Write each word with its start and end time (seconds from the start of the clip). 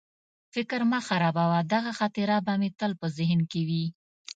فکر 0.53 0.79
مه 0.91 0.99
خرابوه، 1.07 1.59
دغه 1.73 1.91
خاطره 1.99 2.37
به 2.45 2.53
مې 2.59 2.69
تل 2.79 2.91
په 3.01 3.07
ذهن 3.17 3.39
کې 3.51 3.61
وي. 3.67 3.85